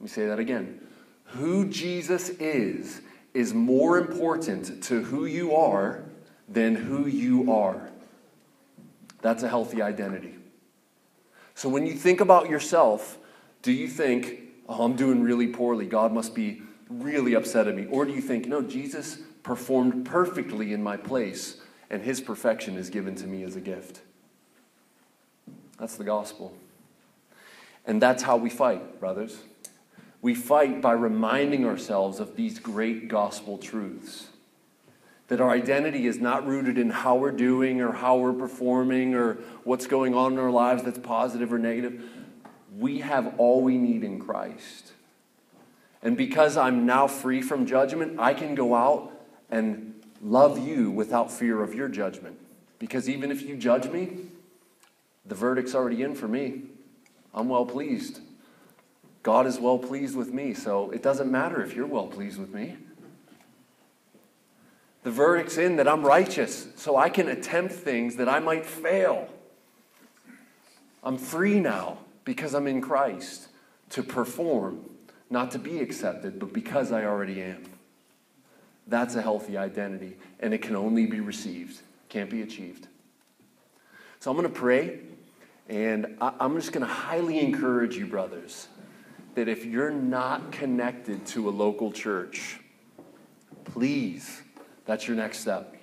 [0.00, 0.80] me say that again.
[1.26, 3.02] Who Jesus is,
[3.32, 6.02] is more important to who you are
[6.48, 7.88] than who you are.
[9.22, 10.34] That's a healthy identity.
[11.54, 13.16] So when you think about yourself,
[13.62, 17.86] do you think, oh, I'm doing really poorly, God must be really upset at me?
[17.86, 21.58] Or do you think, no, Jesus performed perfectly in my place,
[21.90, 24.00] and his perfection is given to me as a gift?
[25.78, 26.56] That's the gospel.
[27.86, 29.38] And that's how we fight, brothers.
[30.22, 34.28] We fight by reminding ourselves of these great gospel truths
[35.28, 39.34] that our identity is not rooted in how we're doing or how we're performing or
[39.64, 42.04] what's going on in our lives that's positive or negative.
[42.78, 44.92] We have all we need in Christ.
[46.02, 49.12] And because I'm now free from judgment, I can go out
[49.50, 52.38] and love you without fear of your judgment.
[52.78, 54.18] Because even if you judge me,
[55.24, 56.64] the verdict's already in for me.
[57.34, 58.20] I'm well pleased.
[59.22, 62.52] God is well pleased with me, so it doesn't matter if you're well pleased with
[62.52, 62.76] me.
[65.02, 69.28] The verdict's in that I'm righteous, so I can attempt things that I might fail.
[71.02, 73.48] I'm free now because I'm in Christ
[73.90, 74.88] to perform,
[75.28, 77.64] not to be accepted, but because I already am.
[78.86, 82.88] That's a healthy identity, and it can only be received, can't be achieved.
[84.20, 85.00] So I'm going to pray,
[85.68, 88.68] and I'm just going to highly encourage you, brothers,
[89.34, 92.60] that if you're not connected to a local church,
[93.64, 94.42] please
[94.84, 95.74] that's your next step.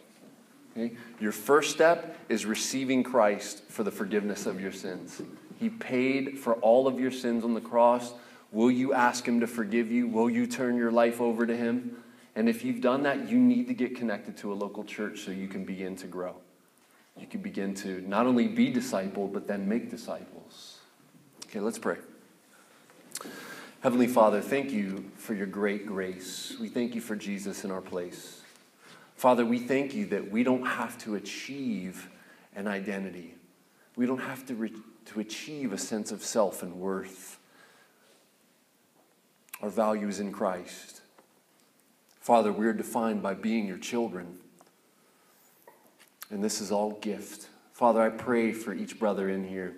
[0.72, 0.96] Okay?
[1.20, 5.22] Your first step is receiving Christ for the forgiveness of your sins.
[5.60, 8.14] He paid for all of your sins on the cross.
[8.52, 10.08] Will you ask Him to forgive you?
[10.08, 12.04] Will you turn your life over to Him?
[12.36, 15.32] And if you've done that, you need to get connected to a local church so
[15.32, 16.36] you can begin to grow.
[17.22, 20.80] You can begin to not only be discipled, but then make disciples.
[21.46, 21.98] Okay, let's pray.
[23.82, 26.56] Heavenly Father, thank you for your great grace.
[26.60, 28.42] We thank you for Jesus in our place.
[29.16, 32.10] Father, we thank you that we don't have to achieve
[32.56, 33.36] an identity.
[33.96, 34.74] We don't have to, re-
[35.06, 37.40] to achieve a sense of self and worth.
[39.62, 41.02] Our value is in Christ.
[42.20, 44.40] Father, we're defined by being your children.
[46.32, 47.48] And this is all gift.
[47.74, 49.76] Father, I pray for each brother in here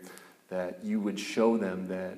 [0.50, 2.18] that you would show them that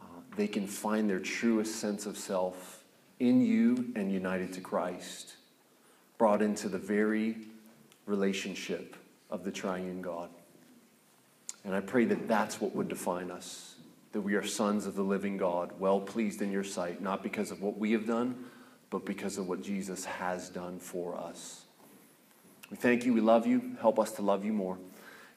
[0.00, 2.84] uh, they can find their truest sense of self
[3.20, 5.34] in you and united to Christ
[6.18, 7.36] brought into the very
[8.06, 8.96] relationship
[9.30, 10.30] of the triune God.
[11.64, 13.76] And I pray that that's what would define us
[14.12, 17.50] that we are sons of the living God, well pleased in your sight, not because
[17.50, 18.46] of what we have done,
[18.90, 21.66] but because of what Jesus has done for us.
[22.70, 23.14] We thank you.
[23.14, 23.76] We love you.
[23.80, 24.78] Help us to love you more.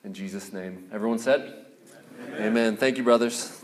[0.03, 0.89] In Jesus' name.
[0.91, 1.65] Everyone said?
[2.27, 2.47] Amen.
[2.47, 2.77] Amen.
[2.77, 3.60] Thank you, brothers.